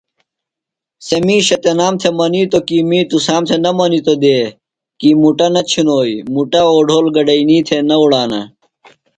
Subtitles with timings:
[1.05, 4.41] سےۡ مِیشہ تنام تھےۡ منِیتو کی می تُسام تھےۡ نہ منِیتوۡ دئے
[4.99, 8.41] کی مُٹہ نہ چِھنوئی مُٹہ اوڈھول گڈئینی تھےۡ نہ اُڑانہ۔